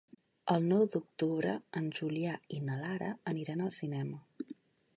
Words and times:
El 0.53 0.63
nou 0.69 0.85
d'octubre 0.93 1.51
en 1.81 1.91
Julià 1.99 2.33
i 2.57 2.61
na 2.71 2.79
Lara 2.81 3.11
aniran 3.33 3.65
al 3.67 3.73
cinema. 3.81 4.53